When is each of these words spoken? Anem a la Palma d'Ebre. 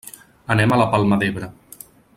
Anem 0.55 0.73
a 0.73 0.79
la 0.83 0.87
Palma 0.95 1.21
d'Ebre. 1.25 1.51